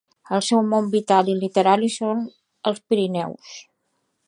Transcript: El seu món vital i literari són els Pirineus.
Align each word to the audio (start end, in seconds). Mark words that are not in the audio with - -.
El 0.35 0.41
seu 0.45 0.61
món 0.69 0.87
vital 0.95 1.29
i 1.33 1.35
literari 1.41 1.91
són 1.97 2.25
els 2.71 2.83
Pirineus. 2.89 3.55